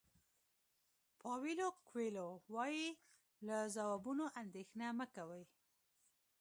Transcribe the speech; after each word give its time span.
پاویلو 1.21 1.67
کویلو 1.87 2.27
وایي 2.53 2.87
له 3.47 3.57
ځوابونو 3.75 4.25
اندېښنه 4.41 4.87
مه 4.97 5.05
کوئ. 5.15 5.43